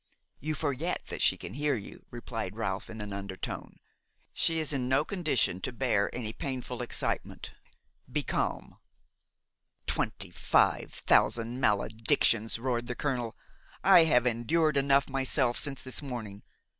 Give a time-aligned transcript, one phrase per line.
[0.39, 3.77] "You forget that she can hear you," replied Ralph in an undertone.
[4.33, 7.51] "She is in no condition to bear any painful excitement.
[8.11, 8.79] Be calm."
[9.85, 13.37] "Twenty five thousand maledictions!" roared the colonel.
[13.83, 16.41] "I have endured enough myself since this morning.